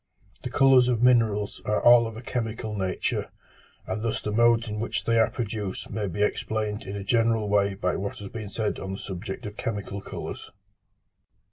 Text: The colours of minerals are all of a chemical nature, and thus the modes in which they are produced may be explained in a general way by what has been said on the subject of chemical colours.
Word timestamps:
The 0.41 0.49
colours 0.49 0.87
of 0.87 1.03
minerals 1.03 1.61
are 1.63 1.79
all 1.79 2.07
of 2.07 2.17
a 2.17 2.23
chemical 2.23 2.75
nature, 2.75 3.29
and 3.85 4.01
thus 4.01 4.19
the 4.19 4.31
modes 4.31 4.67
in 4.67 4.79
which 4.79 5.03
they 5.03 5.19
are 5.19 5.29
produced 5.29 5.91
may 5.91 6.07
be 6.07 6.23
explained 6.23 6.85
in 6.87 6.95
a 6.95 7.03
general 7.03 7.47
way 7.47 7.75
by 7.75 7.95
what 7.97 8.17
has 8.17 8.29
been 8.29 8.49
said 8.49 8.79
on 8.79 8.93
the 8.93 8.97
subject 8.97 9.45
of 9.45 9.57
chemical 9.57 10.01
colours. 10.01 10.49